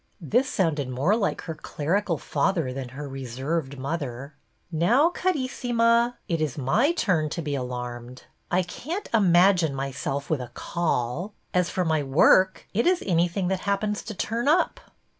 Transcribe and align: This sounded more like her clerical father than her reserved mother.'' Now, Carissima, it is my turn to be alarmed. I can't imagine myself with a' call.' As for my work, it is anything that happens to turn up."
This 0.19 0.49
sounded 0.49 0.89
more 0.89 1.15
like 1.15 1.41
her 1.41 1.53
clerical 1.53 2.17
father 2.17 2.73
than 2.73 2.89
her 2.89 3.07
reserved 3.07 3.77
mother.'' 3.77 4.33
Now, 4.71 5.11
Carissima, 5.11 6.15
it 6.27 6.41
is 6.41 6.57
my 6.57 6.91
turn 6.93 7.29
to 7.29 7.41
be 7.43 7.53
alarmed. 7.53 8.23
I 8.49 8.63
can't 8.63 9.07
imagine 9.13 9.75
myself 9.75 10.27
with 10.27 10.41
a' 10.41 10.49
call.' 10.71 11.35
As 11.53 11.69
for 11.69 11.85
my 11.85 12.01
work, 12.01 12.67
it 12.73 12.87
is 12.87 13.03
anything 13.05 13.47
that 13.49 13.59
happens 13.69 14.01
to 14.05 14.15
turn 14.15 14.47
up." 14.47 14.79